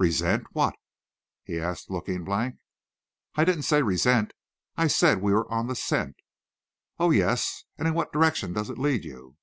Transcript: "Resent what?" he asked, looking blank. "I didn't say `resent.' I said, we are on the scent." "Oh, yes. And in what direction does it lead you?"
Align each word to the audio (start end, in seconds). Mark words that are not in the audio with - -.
"Resent 0.00 0.44
what?" 0.56 0.74
he 1.44 1.60
asked, 1.60 1.88
looking 1.88 2.24
blank. 2.24 2.56
"I 3.36 3.44
didn't 3.44 3.62
say 3.62 3.80
`resent.' 3.80 4.32
I 4.76 4.88
said, 4.88 5.22
we 5.22 5.32
are 5.32 5.48
on 5.52 5.68
the 5.68 5.76
scent." 5.76 6.16
"Oh, 6.98 7.12
yes. 7.12 7.62
And 7.76 7.86
in 7.86 7.94
what 7.94 8.12
direction 8.12 8.52
does 8.52 8.70
it 8.70 8.76
lead 8.78 9.04
you?" 9.04 9.36